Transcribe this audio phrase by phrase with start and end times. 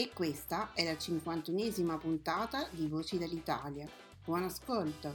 [0.00, 3.86] E questa è la 51esima puntata di Voci dall'Italia.
[4.24, 5.14] Buon ascolto!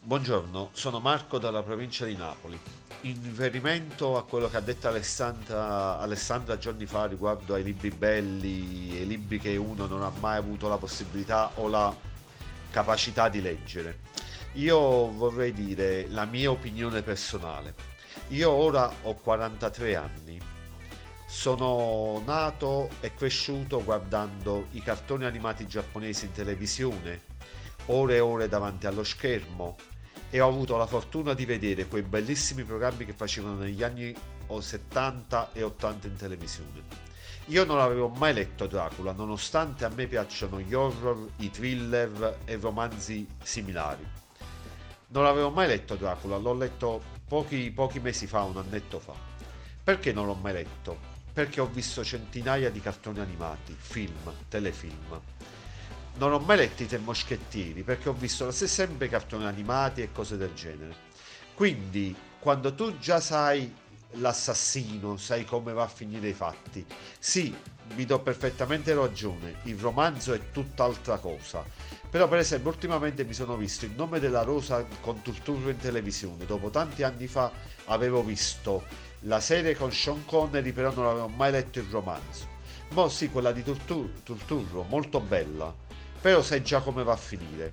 [0.00, 2.60] Buongiorno, sono Marco dalla provincia di Napoli.
[3.00, 8.90] In riferimento a quello che ha detto Alessandra, Alessandra giorni fa riguardo ai libri belli,
[8.98, 11.96] ai libri che uno non ha mai avuto la possibilità o la
[12.68, 14.12] capacità di leggere
[14.54, 17.74] io vorrei dire la mia opinione personale.
[18.28, 20.40] Io ora ho 43 anni.
[21.26, 27.22] Sono nato e cresciuto guardando i cartoni animati giapponesi in televisione,
[27.86, 29.76] ore e ore davanti allo schermo
[30.30, 34.14] e ho avuto la fortuna di vedere quei bellissimi programmi che facevano negli anni
[34.56, 36.82] 70 e 80 in televisione.
[37.46, 42.56] Io non avevo mai letto Dracula, nonostante a me piacciono gli horror, i thriller e
[42.56, 44.22] romanzi similari.
[45.14, 49.14] Non l'avevo mai letto Dracula, l'ho letto pochi, pochi mesi fa, un annetto fa.
[49.84, 50.98] Perché non l'ho mai letto?
[51.32, 55.20] Perché ho visto centinaia di cartoni animati, film, telefilm.
[56.16, 60.36] Non ho mai letto i Tre Moschettieri perché ho visto sempre cartoni animati e cose
[60.36, 60.96] del genere.
[61.54, 63.72] Quindi, quando tu già sai
[64.14, 66.84] l'assassino, sai come va a finire i fatti,
[67.18, 67.54] sì,
[67.94, 71.64] vi do perfettamente ragione, il romanzo è tutt'altra cosa
[72.14, 76.46] però per esempio ultimamente mi sono visto Il nome della rosa con Turturro in televisione.
[76.46, 77.50] Dopo tanti anni fa
[77.86, 78.84] avevo visto
[79.22, 82.46] la serie con Sean Connery, però non avevo mai letto il romanzo.
[82.90, 85.74] Ma sì, quella di Turturro, molto bella,
[86.20, 87.72] però sai già come va a finire.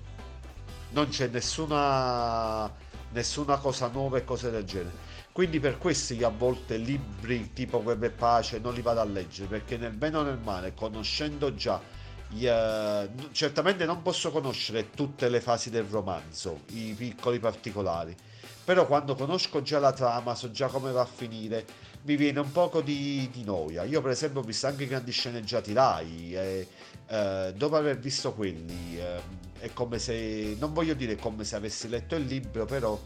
[0.90, 2.68] Non c'è nessuna,
[3.12, 5.10] nessuna cosa nuova e cose del genere.
[5.32, 9.04] Quindi per questo io a volte libri tipo Web e Pace non li vado a
[9.04, 12.00] leggere, perché nel bene o nel male, conoscendo già
[12.34, 18.16] Uh, certamente non posso conoscere tutte le fasi del romanzo, i piccoli particolari,
[18.64, 21.66] però quando conosco già la trama, so già come va a finire,
[22.04, 23.82] mi viene un poco di, di noia.
[23.84, 26.66] Io per esempio ho visto anche i grandi sceneggiati Rai e
[27.08, 29.20] uh, dopo aver visto quelli uh,
[29.58, 32.98] è come se, non voglio dire come se avessi letto il libro, però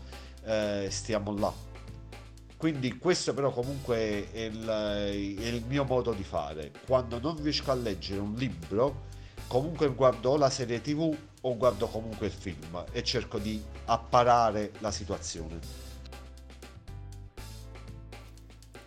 [0.88, 1.52] stiamo là.
[2.56, 6.72] Quindi questo però comunque è il, è il mio modo di fare.
[6.86, 9.04] Quando non riesco a leggere un libro,
[9.46, 14.90] comunque guardo la serie tv o guardo comunque il film e cerco di apparare la
[14.90, 15.84] situazione.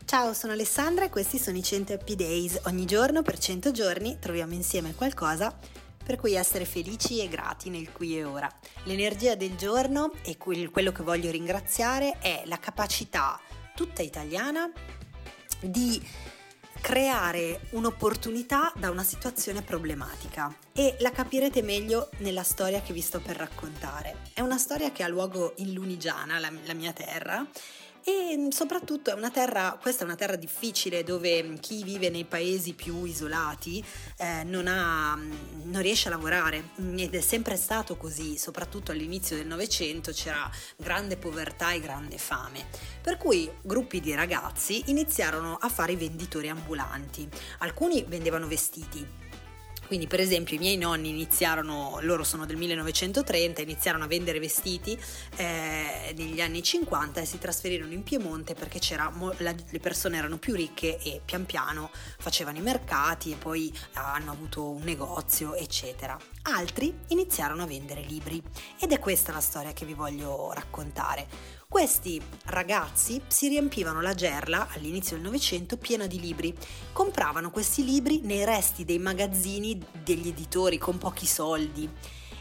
[0.03, 2.61] Ciao, sono Alessandra e questi sono i 100 Happy Days.
[2.63, 5.55] Ogni giorno per 100 giorni troviamo insieme qualcosa
[6.03, 8.51] per cui essere felici e grati nel qui e ora.
[8.85, 13.39] L'energia del giorno e quello che voglio ringraziare è la capacità
[13.79, 14.69] tutta italiana
[15.61, 16.05] di
[16.81, 23.21] creare un'opportunità da una situazione problematica e la capirete meglio nella storia che vi sto
[23.21, 24.17] per raccontare.
[24.33, 27.47] È una storia che ha luogo in Lunigiana, la, la mia terra,
[28.09, 32.25] e mm, soprattutto è una terra, questa è una terra difficile dove chi vive nei
[32.25, 33.83] paesi più isolati
[34.17, 39.45] eh, non, ha, non, riesce a lavorare ed è sempre stato così, soprattutto all'inizio del
[39.45, 42.65] Novecento c'era grande povertà e grande fame.
[43.01, 47.29] Per cui gruppi di ragazzi iniziarono a fare i venditori ambulanti.
[47.59, 49.05] Alcuni vendevano vestiti,
[49.89, 54.95] quindi per esempio i miei nonni iniziarono, loro sono del 1930, iniziarono a vendere vestiti
[55.35, 60.37] eh, negli anni 50 e si trasferirono in Piemonte perché c'era, la, le persone erano
[60.37, 61.89] più ricche e pian piano
[62.19, 66.15] facevano i mercati e poi hanno avuto un negozio eccetera.
[66.43, 68.39] Altri iniziarono a vendere libri
[68.79, 74.69] ed è questa la storia che vi voglio raccontare Questi ragazzi si riempivano la gerla
[74.73, 76.51] all'inizio del Novecento piena di libri.
[76.91, 81.87] Compravano questi libri nei resti dei magazzini degli editori con pochi soldi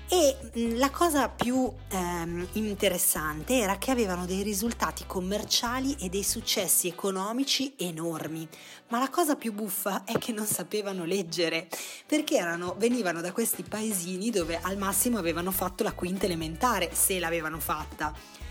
[0.09, 6.25] e mm, la cosa più ehm, interessante era che avevano dei risultati commerciali e dei
[6.25, 8.49] successi economici enormi.
[8.89, 11.69] Ma la cosa più buffa è che non sapevano leggere,
[12.07, 17.19] perché erano, venivano da questi paesini dove al massimo avevano fatto la quinta elementare, se
[17.19, 18.47] l'avevano fatta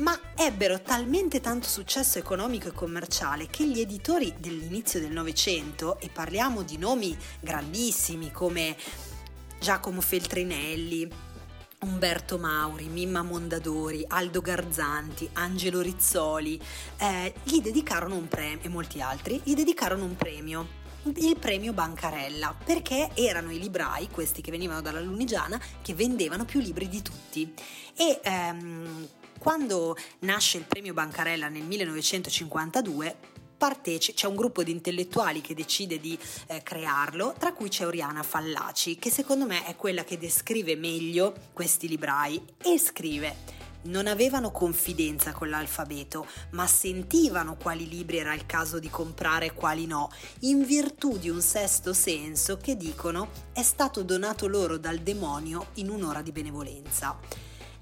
[0.00, 6.08] ma ebbero talmente tanto successo economico e commerciale che gli editori dell'inizio del Novecento, e
[6.08, 8.76] parliamo di nomi grandissimi come
[9.58, 11.10] Giacomo Feltrinelli,
[11.80, 16.60] Umberto Mauri, Mimma Mondadori, Aldo Garzanti, Angelo Rizzoli,
[16.98, 20.76] eh, gli dedicarono un premio, e molti altri, gli dedicarono un premio
[21.16, 26.60] il premio Bancarella, perché erano i librai, questi che venivano dalla Lunigiana, che vendevano più
[26.60, 27.54] libri di tutti.
[27.96, 33.16] E ehm, quando nasce il premio Bancarella nel 1952,
[33.56, 38.22] parteci- c'è un gruppo di intellettuali che decide di eh, crearlo, tra cui c'è Oriana
[38.22, 44.50] Fallaci, che secondo me è quella che descrive meglio questi librai e scrive non avevano
[44.50, 50.10] confidenza con l'alfabeto, ma sentivano quali libri era il caso di comprare e quali no,
[50.40, 55.90] in virtù di un sesto senso che dicono è stato donato loro dal demonio in
[55.90, 57.18] un'ora di benevolenza.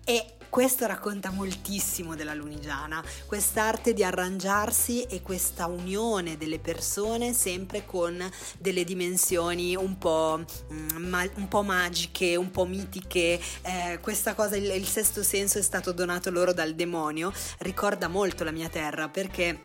[0.08, 7.84] E questo racconta moltissimo della Lunigiana, quest'arte di arrangiarsi e questa unione delle persone sempre
[7.84, 8.24] con
[8.56, 13.40] delle dimensioni un po', mm, un po magiche, un po' mitiche.
[13.62, 18.44] Eh, questa cosa, il, il sesto senso è stato donato loro dal demonio, ricorda molto
[18.44, 19.64] la mia terra perché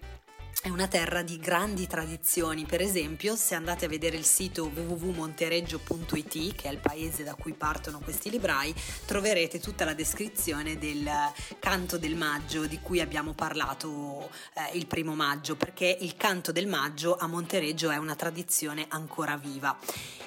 [0.61, 6.53] è una terra di grandi tradizioni, per esempio se andate a vedere il sito www.montereggio.it,
[6.53, 8.71] che è il paese da cui partono questi librai,
[9.05, 11.09] troverete tutta la descrizione del
[11.57, 16.67] canto del maggio di cui abbiamo parlato eh, il primo maggio, perché il canto del
[16.67, 19.75] maggio a Montereggio è una tradizione ancora viva.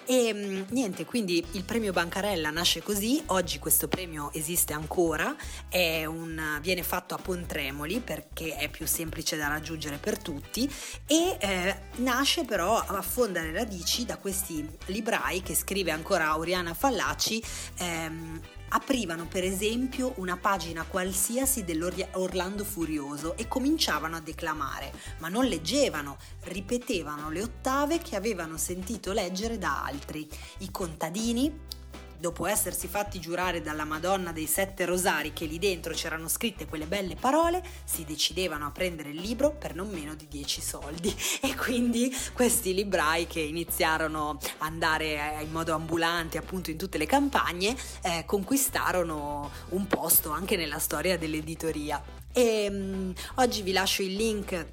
[0.07, 5.35] E mm, niente, quindi il premio Bancarella nasce così, oggi questo premio esiste ancora,
[5.71, 10.71] un, viene fatto a Pontremoli perché è più semplice da raggiungere per tutti
[11.07, 17.43] e eh, nasce però affonda le radici da questi librai che scrive ancora Oriana Fallaci
[17.79, 18.41] ehm,
[18.75, 26.17] aprivano per esempio una pagina qualsiasi dell'Orlando Furioso e cominciavano a declamare, ma non leggevano,
[26.45, 30.29] ripetevano le ottave che avevano sentito leggere da altri.
[30.59, 31.83] I contadini
[32.25, 36.87] dopo essersi fatti giurare dalla Madonna dei Sette Rosari che lì dentro c'erano scritte quelle
[36.87, 41.15] belle parole, si decidevano a prendere il libro per non meno di 10 soldi.
[41.45, 47.05] E quindi questi librai che iniziarono ad andare in modo ambulante appunto in tutte le
[47.05, 52.03] campagne, eh, conquistarono un posto anche nella storia dell'editoria.
[52.33, 54.67] E um, oggi vi lascio il link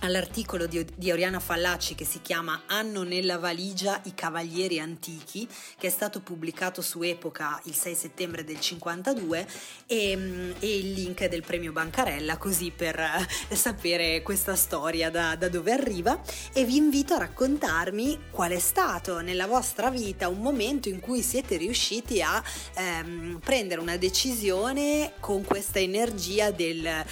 [0.00, 5.48] all'articolo di, di, Oriana Fallaci che si chiama Hanno nella valigia i cavalieri antichi,
[5.78, 9.46] che è stato pubblicato su Epoca il 6 settembre del 52
[9.86, 15.48] e, e il link del premio Bancarella così per eh, sapere questa storia da, da,
[15.48, 16.20] dove arriva.
[16.52, 21.22] E vi invito a raccontarmi qual è stato nella vostra vita un momento in cui
[21.22, 22.42] siete riusciti a
[22.74, 27.04] ehm, prendere una decisione con questa energia del eh,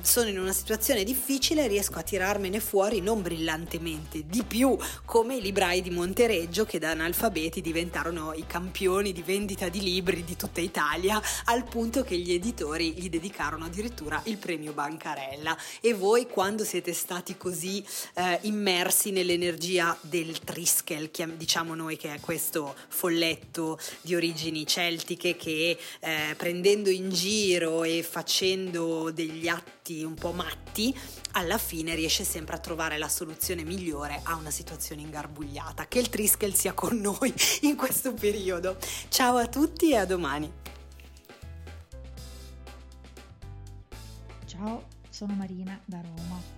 [0.00, 5.82] sono in una situazione difficile, riesco tirarmene fuori non brillantemente, di più come i librai
[5.82, 11.20] di Montereggio che da analfabeti diventarono i campioni di vendita di libri di tutta Italia,
[11.44, 15.56] al punto che gli editori gli dedicarono addirittura il premio Bancarella.
[15.80, 22.20] E voi quando siete stati così eh, immersi nell'energia del Triskel, diciamo noi che è
[22.20, 30.14] questo folletto di origini celtiche che eh, prendendo in giro e facendo degli atti un
[30.14, 30.94] po' matti,
[31.32, 35.86] alla fine riesce sempre a trovare la soluzione migliore a una situazione ingarbugliata.
[35.86, 38.76] Che il Triskel sia con noi in questo periodo.
[39.08, 40.52] Ciao a tutti e a domani.
[44.44, 46.56] Ciao, sono Marina da Roma.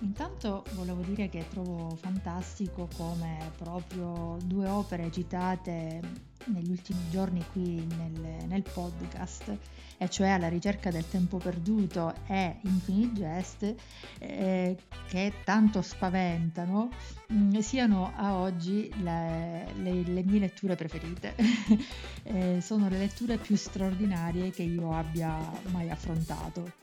[0.00, 6.00] Intanto volevo dire che trovo fantastico come proprio due opere citate
[6.46, 9.56] negli ultimi giorni qui nel, nel podcast,
[9.98, 13.74] e cioè Alla ricerca del tempo perduto e Infinite Jest,
[14.18, 14.76] eh,
[15.08, 16.90] che tanto spaventano,
[17.28, 21.34] mh, mm, siano a oggi le, le, le mie letture preferite.
[22.24, 25.38] eh, sono le letture più straordinarie che io abbia
[25.70, 26.80] mai affrontato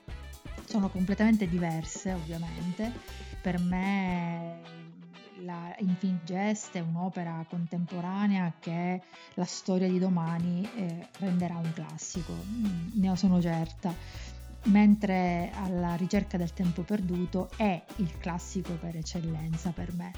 [0.69, 2.91] sono completamente diverse ovviamente.
[3.41, 4.78] Per me
[5.43, 9.01] la Infinite Jest è un'opera contemporanea che
[9.35, 13.93] la storia di domani eh, renderà un classico, mm, ne sono certa.
[14.65, 20.11] mentre alla ricerca del tempo perduto è il classico per eccellenza per me.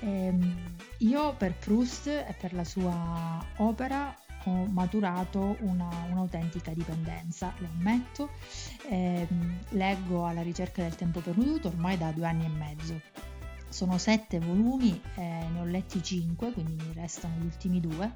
[0.00, 7.68] Ehm, io per Proust e per la sua opera ho maturato una, un'autentica dipendenza, lo
[7.78, 8.30] ammetto.
[8.88, 9.26] Eh,
[9.70, 13.00] leggo alla ricerca del tempo perduto ormai da due anni e mezzo.
[13.76, 15.20] Sono sette volumi, eh,
[15.52, 18.10] ne ho letti cinque, quindi mi restano gli ultimi due,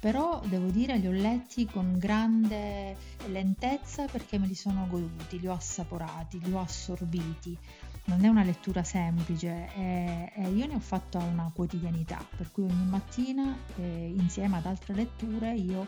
[0.00, 2.96] però devo dire li ho letti con grande
[3.26, 7.58] lentezza perché me li sono goduti, li ho assaporati, li ho assorbiti
[8.06, 12.64] non è una lettura semplice e, e, io ne ho fatta una quotidianità, per cui
[12.64, 15.86] ogni mattina eh, insieme ad altre letture io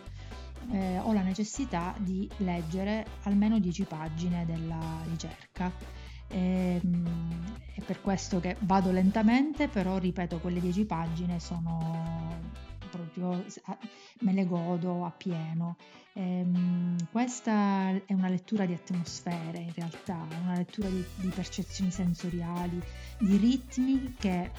[0.73, 5.73] eh, ho la necessità di leggere almeno 10 pagine della ricerca.
[6.28, 12.54] E, ehm, è per questo che vado lentamente, però ripeto, quelle 10 pagine sono
[12.90, 13.45] proprio
[14.21, 15.76] me le godo appieno.
[16.14, 22.80] Ehm, questa è una lettura di atmosfere in realtà, una lettura di, di percezioni sensoriali,
[23.18, 24.50] di ritmi che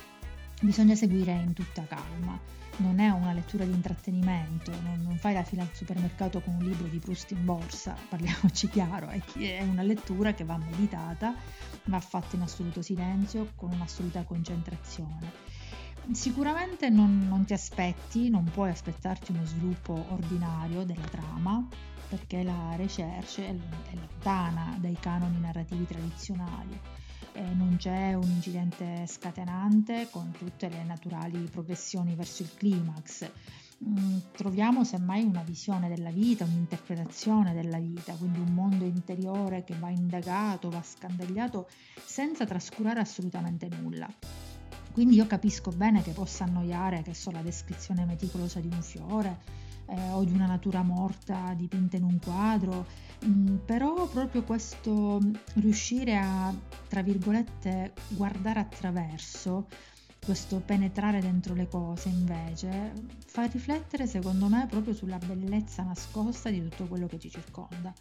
[0.62, 2.40] bisogna seguire in tutta calma
[2.78, 6.66] non è una lettura di intrattenimento, non, non, fai la fila al supermercato con un
[6.66, 11.34] libro di Proust in borsa, parliamoci chiaro, è, è, una lettura che va meditata,
[11.86, 15.32] va fatta in assoluto silenzio, con un'assoluta concentrazione.
[16.12, 21.68] Sicuramente non, non ti aspetti, non puoi aspettarti uno sviluppo ordinario della trama,
[22.08, 26.80] perché la recherche è, è lontana dai canoni narrativi tradizionali.
[27.38, 33.30] Eh, non c'è un incidente scatenante con tutte le naturali progressioni verso il climax.
[33.88, 39.76] Mm, troviamo semmai una visione della vita, un'interpretazione della vita, quindi un mondo interiore che
[39.78, 41.70] va indagato, va scandagliato
[42.04, 44.12] senza trascurare assolutamente nulla.
[44.92, 49.38] Quindi io capisco bene che possa annoiare che so la descrizione meticolosa di un fiore
[49.86, 52.88] eh, o di una natura morta dipinta in un quadro,
[53.24, 55.20] mm, però proprio questo
[55.54, 56.52] riuscire a,
[56.88, 59.68] tra virgolette, guardare attraverso,
[60.24, 62.92] questo penetrare dentro le cose invece,
[63.26, 67.94] fa riflettere secondo me proprio sulla bellezza nascosta di tutto quello che ci circonda,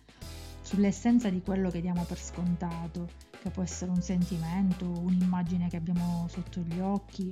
[0.61, 3.09] sull'essenza di quello che diamo per scontato
[3.40, 7.31] che può essere un sentimento, un'immagine che abbiamo sotto gli occhi.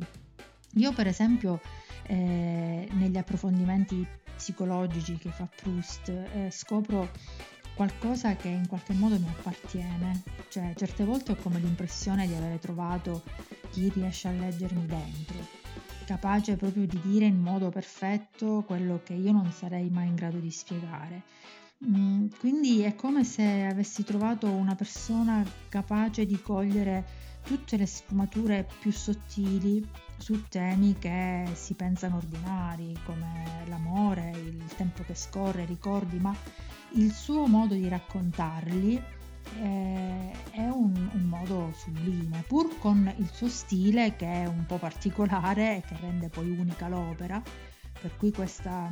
[0.75, 1.61] Io per esempio
[2.07, 4.07] eh, negli approfondimenti
[4.37, 7.11] psicologici che fa Proust eh, scopro
[7.75, 12.59] qualcosa che in qualche modo mi appartiene, cioè certe volte ho come l'impressione di avere
[12.59, 13.23] trovato
[13.71, 15.37] chi riesce a leggermi dentro,
[16.05, 20.39] capace proprio di dire in modo perfetto quello che io non sarei mai in grado
[20.39, 21.23] di spiegare.
[21.87, 27.05] Mm, quindi è come se avessi trovato una persona capace di cogliere
[27.43, 35.03] tutte le sfumature più sottili su temi che si pensano ordinari, come l'amore, il tempo
[35.03, 36.35] che scorre, i ricordi, ma
[36.95, 39.03] il suo modo di raccontarli
[39.61, 44.79] eh, è un, un, modo sublime, pur con il suo stile che è un po'
[44.79, 47.43] particolare e che rende poi unica l'opera,
[48.01, 48.91] per cui questa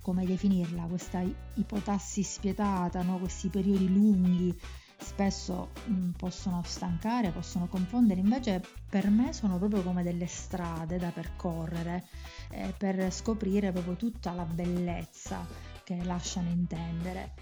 [0.00, 1.22] come definirla, questa
[1.54, 3.18] ipotassi spietata, no?
[3.18, 4.54] questi periodi lunghi
[4.98, 10.98] spesso mh, mm, possono stancare, possono confondere, invece per me sono proprio come delle strade
[10.98, 12.04] da percorrere
[12.50, 17.34] eh, per scoprire proprio tutta la bellezza che lasciano intendere.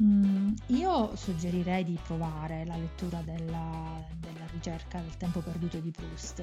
[0.00, 6.42] Mm, io suggerirei di provare la lettura della, della ricerca del tempo perduto di Proust.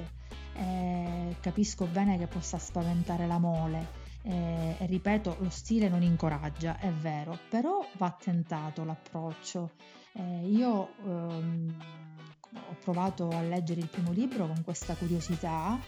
[0.54, 6.90] Eh, capisco bene che possa spaventare la mole, eh, ripeto, lo stile non incoraggia, è
[6.90, 9.72] vero, però va tentato l'approccio.
[10.12, 11.74] Eh, io ehm,
[12.52, 15.78] ho provato a leggere il primo libro con questa curiosità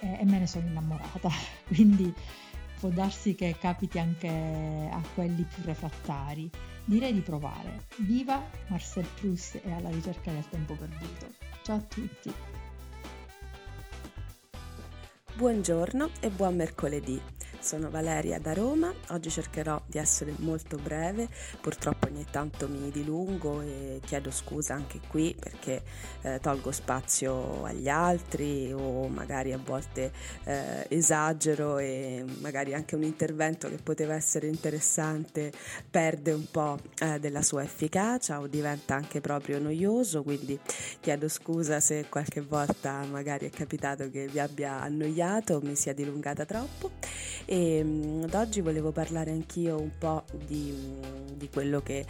[0.00, 1.28] eh, e me ne sono innamorata,
[1.68, 2.12] quindi
[2.82, 6.50] può darsi che capiti anche a quelli più refrattari.
[6.84, 7.86] Direi di provare.
[7.98, 11.26] Viva Marcel Proust e alla ricerca del tempo perduto.
[11.62, 12.32] Ciao a tutti!
[15.34, 17.22] Buongiorno e buon mercoledì.
[17.62, 21.28] Sono Valeria da Roma, oggi cercherò di essere molto breve,
[21.60, 25.82] purtroppo ogni tanto mi dilungo e chiedo scusa anche qui perché
[26.22, 30.10] eh, tolgo spazio agli altri o magari a volte
[30.42, 35.52] eh, esagero e magari anche un intervento che poteva essere interessante
[35.88, 40.58] perde un po' eh, della sua efficacia o diventa anche proprio noioso, quindi
[40.98, 45.94] chiedo scusa se qualche volta magari è capitato che vi abbia annoiato o mi sia
[45.94, 46.90] dilungata troppo
[47.52, 50.74] e mh, ad oggi volevo parlare anch'io un po' di,
[51.36, 52.06] di quello che,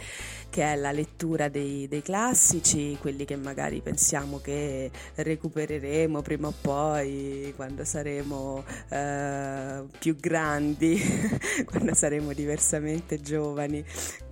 [0.49, 6.53] che, è la lettura dei, dei, classici, quelli che magari pensiamo che recupereremo prima o
[6.61, 10.97] poi quando saremo eh, più grandi,
[11.67, 13.83] quando saremo diversamente giovani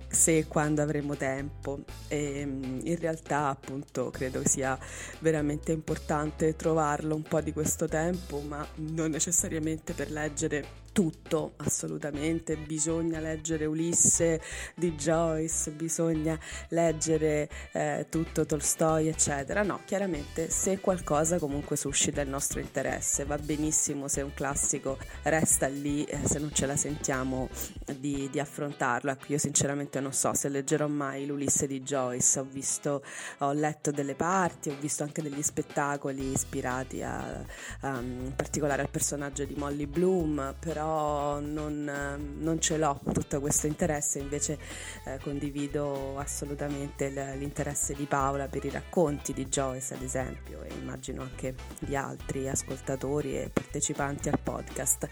[0.08, 1.80] se e quando avremo tempo.
[2.08, 4.78] E in realtà appunto credo sia
[5.18, 12.56] veramente importante trovarlo un po' di questo tempo, ma non necessariamente per leggere tutto, assolutamente,
[12.56, 14.40] bisogna leggere Ulisse
[14.74, 19.62] di Joyce, bisogna leggere eh, tutto Tolstoi, eccetera.
[19.62, 25.66] No, chiaramente se qualcosa comunque suscita il nostro interesse, va benissimo se un classico resta
[25.66, 27.48] lì, eh, se non ce la sentiamo
[27.96, 29.10] di, di, affrontarlo.
[29.10, 33.02] Ecco, io sinceramente non so se leggerò mai l'Ulisse di Joyce, ho visto,
[33.38, 37.42] ho letto delle parti, ho visto anche degli spettacoli ispirati a,
[37.80, 43.40] a, in particolare al personaggio di Molly Bloom, però però non, non ce l'ho tutto
[43.40, 44.58] questo interesse, invece
[45.04, 51.22] eh, condivido assolutamente l'interesse di Paola per i racconti di Joyce ad esempio e immagino
[51.22, 55.08] anche di altri ascoltatori e partecipanti al podcast.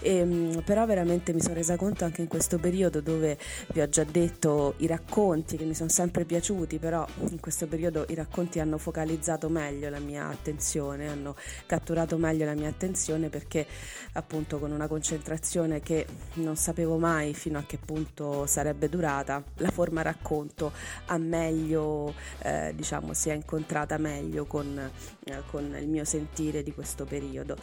[0.00, 3.36] E, ehm, però veramente mi sono resa conto anche in questo periodo dove
[3.74, 8.06] vi ho già detto i racconti che mi sono sempre piaciuti, però in questo periodo
[8.08, 11.36] i racconti hanno focalizzato meglio la mia attenzione, hanno
[11.66, 13.66] catturato meglio la mia attenzione perché
[14.14, 19.42] appunto con una concentrazione concentrazione che non sapevo mai fino a che punto sarebbe durata,
[19.56, 20.72] la forma racconto
[21.06, 24.78] ha meglio, eh, diciamo, si è incontrata meglio con,
[25.24, 27.56] eh, con il mio sentire di questo periodo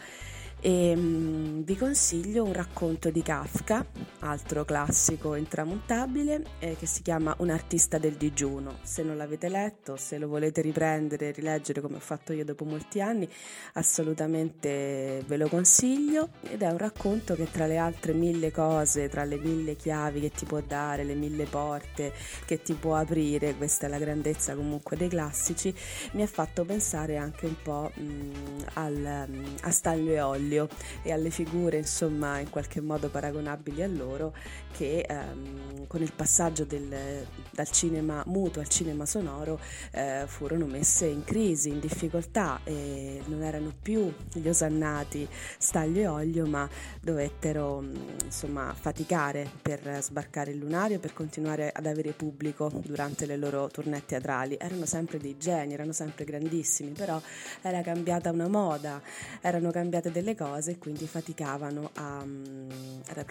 [0.60, 3.86] e um, vi consiglio un racconto di Kafka,
[4.20, 8.78] altro classico intramontabile, eh, che si chiama Un artista del digiuno.
[8.82, 12.64] Se non l'avete letto, se lo volete riprendere e rileggere come ho fatto io dopo
[12.64, 13.28] molti anni,
[13.74, 19.24] assolutamente ve lo consiglio ed è un racconto che tra le altre mille cose, tra
[19.24, 22.12] le mille chiavi che ti può dare, le mille porte
[22.44, 25.72] che ti può aprire, questa è la grandezza comunque dei classici,
[26.12, 28.32] mi ha fatto pensare anche un po' mh,
[28.74, 29.28] al,
[29.60, 30.68] a Stanley Olli Virgilio
[31.02, 34.34] e alle figure insomma in qualche modo paragonabili a loro
[34.72, 39.60] che ehm, con il passaggio del, dal cinema muto al cinema sonoro
[39.92, 46.06] eh, furono messe in crisi, in difficoltà e non erano più gli osannati Staglio e
[46.06, 46.68] Olio ma
[47.00, 47.84] dovettero
[48.24, 54.04] insomma faticare per sbarcare il lunario per continuare ad avere pubblico durante le loro tournée
[54.04, 57.20] teatrali erano sempre dei geni, erano sempre grandissimi però
[57.62, 59.00] era cambiata una moda
[59.40, 62.24] erano cambiate delle cose quindi faticavano a...
[62.24, 62.68] Mm,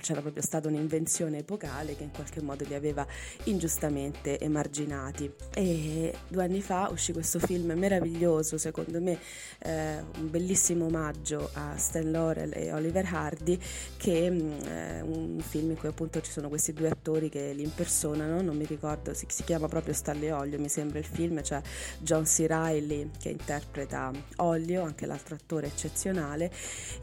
[0.01, 3.05] c'era proprio stata un'invenzione epocale che in qualche modo li aveva
[3.45, 5.31] ingiustamente emarginati.
[5.53, 9.17] E due anni fa uscì questo film meraviglioso, secondo me
[9.59, 13.57] eh, un bellissimo omaggio a Stan Laurel e Oliver Hardy,
[13.95, 17.63] che mm, è un film in cui appunto ci sono questi due attori che li
[17.63, 21.61] impersonano, non mi ricordo, si, si chiama proprio Stanley Olio, mi sembra il film, cioè
[21.99, 22.45] John C.
[22.47, 26.51] Reilly che interpreta Olio, anche l'altro attore eccezionale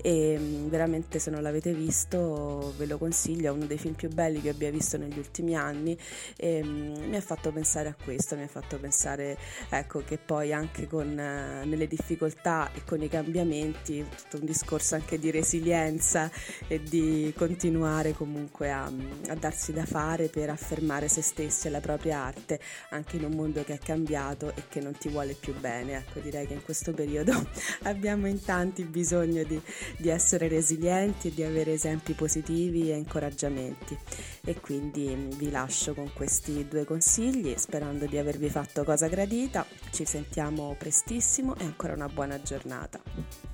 [0.02, 4.08] e mm, veramente se non l'avete visto ve lo consiglio, è uno dei film più
[4.08, 5.96] belli che abbia visto negli ultimi anni
[6.36, 9.36] e mm, mi ha fatto pensare a questo, mi ha fatto pensare
[9.70, 14.94] ecco, che poi anche con, uh, nelle difficoltà e con i cambiamenti, tutto un discorso
[14.94, 16.30] anche di resilienza
[16.66, 21.70] e di continuare comunque a, mm, a darsi da fare per affermare se stessi e
[21.70, 25.34] la propria arte anche in un mondo che è cambiato e che non ti vuole
[25.34, 25.96] più bene.
[25.96, 27.32] Ecco, direi che in questo periodo
[27.84, 29.60] abbiamo in tanti bisogno di,
[29.96, 33.96] di essere resilienti e di avere esempi positivi e incoraggiamenti.
[34.44, 39.66] E quindi mm, vi lascio con questi due consigli, sperando di avervi fatto cosa gradita.
[39.90, 43.53] Ci sentiamo prestissimo e ancora una buona giornata.